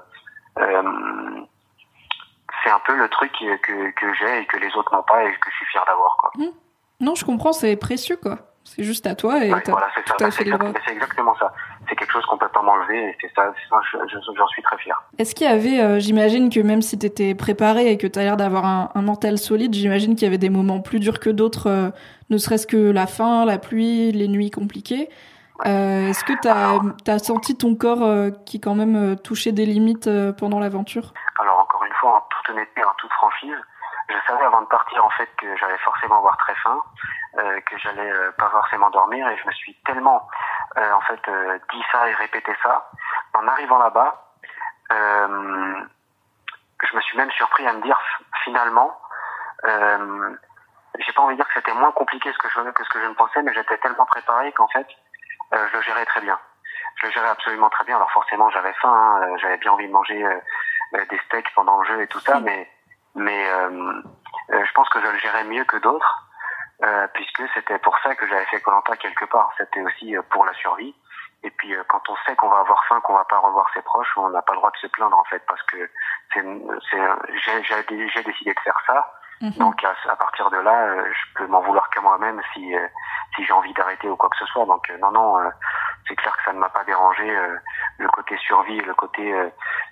[2.64, 5.32] c'est un peu le truc que, que, j'ai et que les autres n'ont pas et
[5.32, 6.16] que je suis fier d'avoir.
[6.20, 6.30] Quoi.
[7.00, 8.38] Non, je comprends, c'est précieux, quoi.
[8.64, 10.14] C'est juste à toi et Ouais, voilà, c'est ça.
[10.42, 11.50] exact- exactement ça.
[11.88, 14.46] C'est quelque chose qu'on peut pas m'enlever et c'est ça, c'est ça, je- je- j'en
[14.48, 15.00] suis très fier.
[15.16, 18.36] Est-ce qu'il y avait, euh, j'imagine que même si t'étais préparé et que t'as l'air
[18.36, 21.68] d'avoir un, un mental solide, j'imagine qu'il y avait des moments plus durs que d'autres,
[21.70, 21.90] euh,
[22.28, 25.08] ne serait-ce que la faim, la pluie, les nuits compliquées.
[25.66, 26.78] Euh, Est-ce que t'as
[27.12, 30.08] as senti ton corps qui quand même touchait des limites
[30.38, 31.14] pendant l'aventure?
[31.40, 31.77] Alors encore
[32.54, 33.56] toute en toute franchise,
[34.08, 36.82] je savais avant de partir en fait que j'allais forcément avoir très faim,
[37.38, 40.28] euh, que j'allais euh, pas forcément dormir et je me suis tellement
[40.78, 42.90] euh, en fait euh, dit ça et répété ça.
[43.34, 44.24] En arrivant là-bas,
[44.90, 44.96] je
[46.96, 48.00] me suis même surpris à me dire
[48.44, 48.98] finalement,
[49.64, 53.00] j'ai pas envie de dire que c'était moins compliqué ce que je, que ce que
[53.00, 54.86] je ne pensais, mais j'étais tellement préparé qu'en fait,
[55.52, 56.38] je le gérais très bien.
[56.96, 57.96] Je le gérais absolument très bien.
[57.96, 60.26] Alors forcément, j'avais faim, hein, j'avais bien envie de manger
[60.92, 62.68] des steaks pendant le jeu et tout ça, mais
[63.14, 64.02] mais euh,
[64.50, 66.28] euh, je pense que je le gérais mieux que d'autres,
[66.82, 69.52] euh, puisque c'était pour ça que j'avais fait Colanta quelque part.
[69.58, 70.94] C'était aussi euh, pour la survie.
[71.44, 73.82] Et puis euh, quand on sait qu'on va avoir faim, qu'on va pas revoir ses
[73.82, 75.90] proches, on n'a pas le droit de se plaindre en fait, parce que
[76.34, 76.42] c'est
[78.12, 79.14] j'ai décidé de faire ça.
[79.40, 79.52] Mhm.
[79.52, 82.86] Donc à, à partir de là, euh, je peux m'en vouloir qu'à moi-même si euh,
[83.36, 84.64] si j'ai envie d'arrêter ou quoi que ce soit.
[84.64, 85.48] Donc euh, non non, euh,
[86.08, 87.56] c'est clair que ça ne m'a pas dérangé euh,
[87.98, 89.48] le côté survie, le côté euh,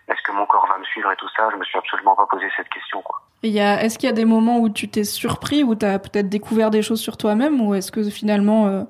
[0.08, 1.48] est-ce que mon corps va me suivre et tout ça.
[1.52, 3.20] Je me suis absolument pas posé cette question quoi.
[3.42, 5.74] Et il y a- Est-ce qu'il y a des moments où tu t'es surpris, où
[5.74, 8.82] t'as peut-être découvert des choses sur toi-même, ou est-ce que finalement euh,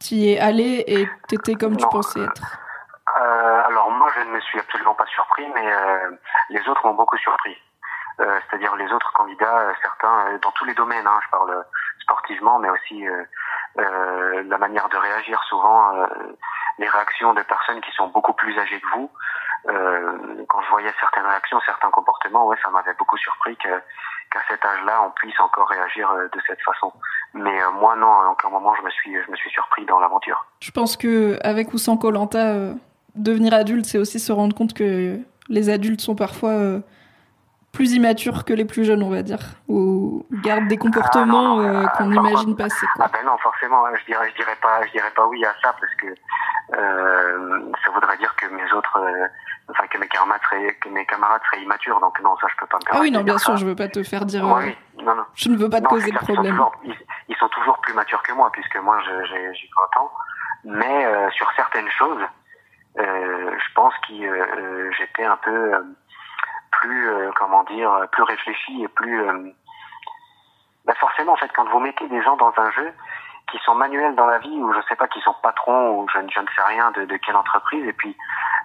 [0.00, 2.58] t'y es allé et t'étais comme tu pensais être?
[3.68, 5.64] alors moi je ne me suis absolument pas surpris, mais
[6.50, 7.56] les autres m'ont beaucoup surpris.
[8.18, 11.64] c'est-à-dire les autres candidats, certains dans tous les domaines, hein, je parle
[12.00, 13.04] sportivement, mais aussi
[13.76, 15.92] la manière de réagir souvent,
[16.78, 19.10] les réactions de personnes qui sont beaucoup plus âgées que vous.
[20.48, 25.02] quand je voyais certaines réactions, certains comportements, ouais, ça m'avait beaucoup surpris qu'à cet âge-là,
[25.06, 26.92] on puisse encore réagir de cette façon.
[27.34, 30.46] Mais moi, non, à aucun moment, je me suis, je me suis surpris dans l'aventure.
[30.60, 32.74] Je pense que avec ou sans Colanta,
[33.16, 36.80] devenir adulte, c'est aussi se rendre compte que les adultes sont parfois euh,
[37.76, 41.86] plus immatures que les plus jeunes, on va dire, ou gardent des comportements ah, euh,
[41.88, 42.68] qu'on n'imagine pas.
[42.98, 45.74] Ah ben non, forcément, je dirais, je dirais pas, je dirais pas oui à ça
[45.78, 48.98] parce que euh, ça voudrait dire que mes autres,
[49.68, 52.66] enfin que mes camarades seraient, que mes camarades seraient immatures, donc non, ça je peux
[52.66, 52.98] pas me permettre.
[52.98, 54.46] Ah oui, non, bien sûr, je veux pas te faire dire.
[54.46, 55.24] Oui, non, non.
[55.34, 56.58] Je ne veux pas te poser de problème.
[57.28, 60.10] Ils sont, toujours, plus matures que moi, puisque moi j'ai 20 ans,
[60.64, 62.22] mais sur certaines choses.
[62.98, 65.84] Euh, je pense que euh, j'étais un peu
[66.86, 69.24] euh, plus, comment dire, plus réfléchi et plus...
[70.84, 72.92] Bah forcément, en fait, quand vous mettez des gens dans un jeu
[73.50, 76.18] qui sont manuels dans la vie, ou je sais pas, qui sont patrons, ou je,
[76.18, 78.16] je ne sais rien de, de, quelle entreprise, et puis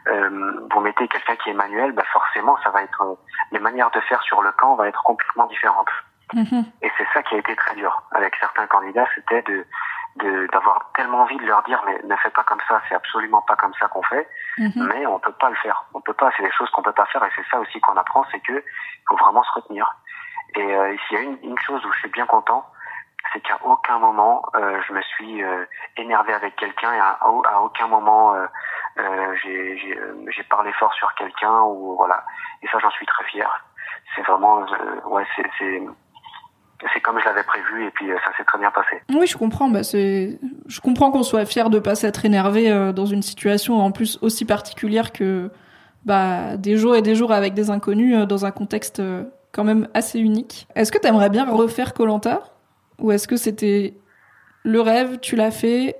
[0.05, 3.17] vous mettez quelqu'un qui est manuel, bah forcément, ça va être
[3.51, 5.89] les manières de faire sur le camp vont être complètement différentes.
[6.33, 6.63] Mm-hmm.
[6.81, 9.65] Et c'est ça qui a été très dur avec certains candidats, c'était de
[10.17, 13.55] d'avoir tellement envie de leur dire mais ne fais pas comme ça, c'est absolument pas
[13.55, 14.87] comme ça qu'on fait, mhm.
[14.87, 15.85] mais on peut pas le faire.
[15.93, 17.95] On peut pas, c'est des choses qu'on peut pas faire et c'est ça aussi qu'on
[17.95, 18.63] apprend, c'est que
[19.07, 19.95] faut vraiment se retenir.
[20.55, 22.65] Et euh, s'il y a une, une, chose où je suis bien content,
[23.31, 25.65] c'est qu'à aucun moment euh, je me suis euh,
[25.97, 28.47] énervé avec quelqu'un et à, à, aucun moment euh,
[28.99, 32.25] euh j'ai parlé fort sur quelqu'un ou voilà.
[32.61, 33.65] Et ça j'en suis très fier.
[34.15, 34.65] C'est vraiment
[35.05, 35.81] ouais c'est
[37.11, 39.01] comme je l'avais prévu et puis euh, ça s'est très bien passé.
[39.09, 39.69] Oui, je comprends.
[39.69, 43.79] Bah, c'est, je comprends qu'on soit fier de pas s'être énervé euh, dans une situation
[43.79, 45.51] en plus aussi particulière que
[46.05, 49.01] bah, des jours et des jours avec des inconnus euh, dans un contexte
[49.51, 50.67] quand même assez unique.
[50.75, 52.43] Est-ce que tu aimerais bien refaire Colanta
[52.97, 53.93] ou est-ce que c'était
[54.63, 55.97] le rêve, tu l'as fait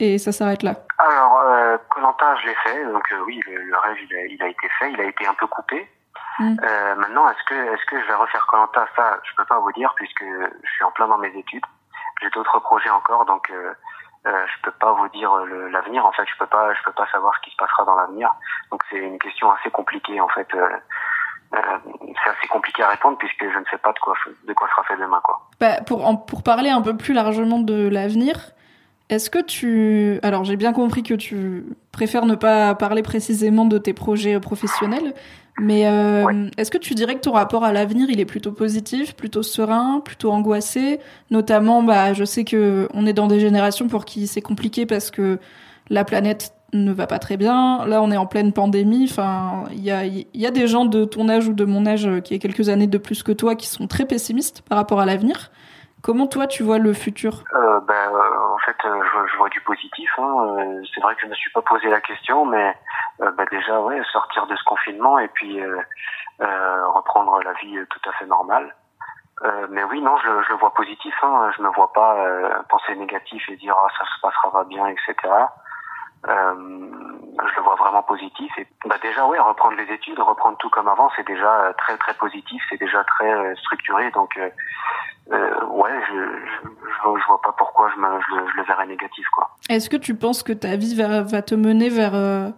[0.00, 0.86] et ça s'arrête là?
[0.98, 4.90] Alors Colanta, je l'ai fait, donc oui, le, rêve il a, il a été fait,
[4.90, 5.86] il a été un peu coupé.
[6.38, 6.56] Mm.
[6.62, 8.86] Euh, maintenant, est-ce que est-ce que je vais refaire Colanta?
[8.96, 11.64] Ça, je peux pas vous dire puisque je suis en plein dans mes études.
[12.22, 13.72] J'ai d'autres projets encore, donc euh,
[14.26, 15.30] euh, je peux pas vous dire
[15.70, 16.04] l'avenir.
[16.06, 18.34] En fait, je peux pas je peux pas savoir ce qui se passera dans l'avenir.
[18.70, 20.48] Donc c'est une question assez compliquée en fait.
[20.54, 20.68] Euh,
[21.54, 24.68] euh, c'est assez compliqué à répondre puisque je ne sais pas de quoi de quoi
[24.68, 25.40] sera fait demain quoi.
[25.60, 28.34] Bah, pour pour parler un peu plus largement de l'avenir,
[29.10, 30.18] est-ce que tu...
[30.22, 35.14] Alors j'ai bien compris que tu préfères ne pas parler précisément de tes projets professionnels,
[35.60, 39.14] mais euh, est-ce que tu dirais que ton rapport à l'avenir, il est plutôt positif,
[39.14, 40.98] plutôt serein, plutôt angoissé?
[41.30, 45.10] Notamment, bah, je sais que on est dans des générations pour qui c'est compliqué parce
[45.10, 45.38] que
[45.90, 47.86] la planète ne va pas très bien.
[47.86, 49.06] Là, on est en pleine pandémie.
[49.08, 52.08] Enfin, il y a, y a des gens de ton âge ou de mon âge
[52.24, 55.06] qui ont quelques années de plus que toi qui sont très pessimistes par rapport à
[55.06, 55.52] l'avenir.
[56.04, 57.32] Comment toi tu vois le futur?
[57.54, 60.10] Euh, ben, euh, En fait, euh, je, je, vois du positif.
[60.18, 60.36] Hein.
[60.58, 62.76] Euh, c'est vrai que je me suis pas posé la question, mais
[63.22, 65.62] euh, ben déjà, ouais, sortir de ce confinement et puis
[66.40, 68.74] reprendre la vie tout à fait normale.
[69.70, 71.14] mais oui, non, je, je, le vois positif.
[71.22, 71.50] Hein.
[71.56, 72.16] Je me vois pas
[72.68, 75.14] penser négatif et dire ah ça se passera pas bien, etc.
[76.26, 78.52] je le vois vraiment positif.
[78.58, 82.14] Et bah déjà, ouais, reprendre les études, reprendre tout comme avant, c'est déjà très très
[82.14, 84.10] positif, c'est déjà très structuré.
[84.12, 84.38] Donc
[85.32, 86.68] euh, ouais, je, je,
[87.02, 89.50] je, vois pas pourquoi je, me, je, le verrais négatif, quoi.
[89.70, 92.50] Est-ce que tu penses que ta vie va, va te mener vers euh,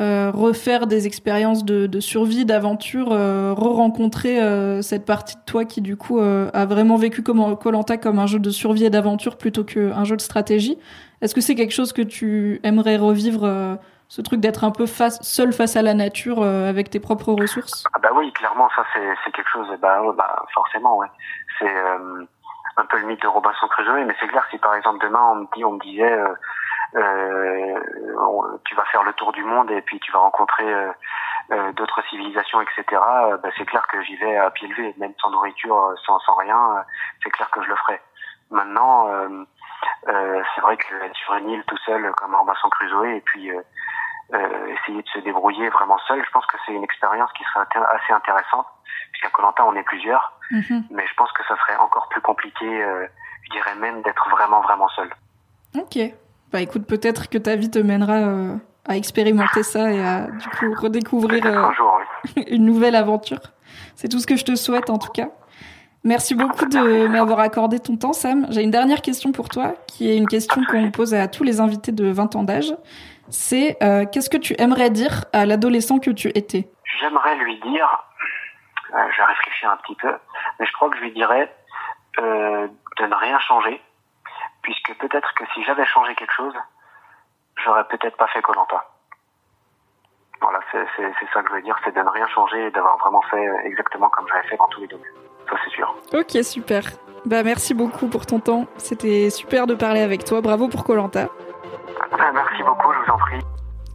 [0.00, 5.64] euh, refaire des expériences de, de survie, d'aventure, euh, re-rencontrer euh, cette partie de toi
[5.64, 8.90] qui du coup euh, a vraiment vécu comme Colanta comme un jeu de survie et
[8.90, 10.78] d'aventure plutôt qu'un jeu de stratégie.
[11.20, 15.20] Est-ce que c'est quelque chose que tu aimerais revivre ce truc d'être un peu face,
[15.20, 17.84] seul face à la nature avec tes propres ressources?
[17.92, 21.08] Ah Bah oui, clairement, ça c'est quelque chose, bah, bah forcément, ouais.
[21.60, 22.24] C'est euh,
[22.76, 25.34] un peu le mythe de Robinson Crusoe, mais c'est clair si par exemple demain on
[25.36, 26.34] me dit, on me disait, euh, euh,
[26.92, 30.64] tu vas faire le tour du monde et puis tu vas rencontrer
[31.74, 32.84] d'autres civilisations, etc.
[32.90, 36.84] Bah, c'est clair que j'y vais à pied levé, même sans nourriture, sans, sans rien,
[37.22, 38.00] c'est clair que je le ferai.
[38.50, 39.08] Maintenant,
[40.06, 43.50] c'est vrai que être sur une île tout seul comme Robinson Crusoe et puis
[44.32, 48.12] essayer de se débrouiller vraiment seul, je pense que c'est une expérience qui serait assez
[48.12, 48.66] intéressante
[49.12, 50.32] puisqu'à Colanta on est plusieurs.
[50.50, 50.84] Mhm.
[50.90, 53.06] Mais je pense que ça serait encore plus compliqué, euh,
[53.44, 55.10] je dirais même, d'être vraiment, vraiment seul.
[55.76, 55.98] Ok.
[56.52, 58.54] Bah écoute, peut-être que ta vie te mènera euh,
[58.88, 62.00] à expérimenter ça et à du coup redécouvrir euh, jour,
[62.36, 62.44] oui.
[62.50, 63.40] une nouvelle aventure.
[63.94, 65.28] C'est tout ce que je te souhaite en tout cas.
[66.02, 68.46] Merci beaucoup de m'avoir accordé ton temps, Sam.
[68.48, 71.60] J'ai une dernière question pour toi, qui est une question qu'on pose à tous les
[71.60, 72.74] invités de 20 ans d'âge.
[73.28, 73.76] C'est
[74.10, 76.70] qu'est-ce que tu aimerais dire à l'adolescent que tu étais?
[77.00, 77.86] J'aimerais lui dire
[78.94, 80.12] Euh, je réfléchis un petit peu,
[80.58, 81.52] mais je crois que je lui dirais
[82.18, 82.66] euh,
[82.98, 83.80] de ne rien changer,
[84.70, 86.54] puisque peut-être que si j'avais changé quelque chose,
[87.64, 88.84] j'aurais peut-être pas fait Colanta.
[90.40, 90.86] Voilà, c'est
[91.34, 94.08] ça que je veux dire, c'est de ne rien changer et d'avoir vraiment fait exactement
[94.10, 95.12] comme j'avais fait dans tous les domaines.
[95.48, 95.94] Ça, c'est sûr.
[96.12, 96.82] Ok, super.
[97.26, 98.66] Bah, merci beaucoup pour ton temps.
[98.78, 100.40] C'était super de parler avec toi.
[100.40, 101.26] Bravo pour Colanta.
[102.12, 103.40] Bah, merci beaucoup, je vous en prie.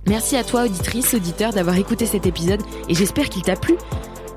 [0.07, 3.75] Merci à toi, auditrice, auditeur, d'avoir écouté cet épisode et j'espère qu'il t'a plu.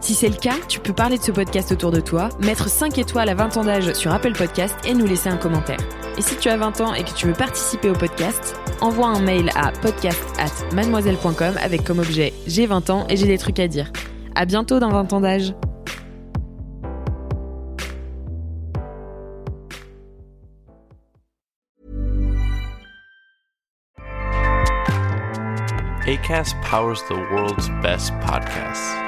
[0.01, 2.97] Si c'est le cas, tu peux parler de ce podcast autour de toi, mettre 5
[2.99, 5.79] étoiles à 20 ans d'âge sur Apple Podcast et nous laisser un commentaire.
[6.17, 9.21] Et si tu as 20 ans et que tu veux participer au podcast, envoie un
[9.21, 13.59] mail à podcast at mademoiselle.com avec comme objet j'ai 20 ans et j'ai des trucs
[13.59, 13.93] à dire.
[14.35, 15.55] À bientôt dans 20 ans d'âge.
[26.07, 29.08] ACAST powers the world's best podcasts.